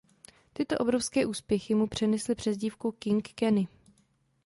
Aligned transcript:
Tyto 0.53 0.77
obrovské 0.77 1.25
úspěchy 1.25 1.75
mu 1.75 1.87
přinesly 1.87 2.35
přezdívku 2.35 2.91
"King 2.91 3.29
Kenny". 3.35 3.67